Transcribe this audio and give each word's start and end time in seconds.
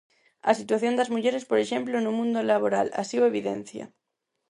A 0.49 0.51
situación 0.59 0.93
das 0.95 1.11
mulleres, 1.13 1.43
por 1.49 1.59
exemplo, 1.61 1.95
no 1.99 2.11
mundo 2.19 2.39
laboral 2.51 2.87
así 3.01 3.15
o 3.21 3.27
evidencia. 3.31 3.85